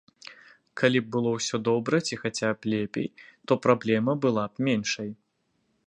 [0.81, 3.07] Калі б было ўсё добра ці хаця б лепей,
[3.51, 5.09] то праблема была б меншай.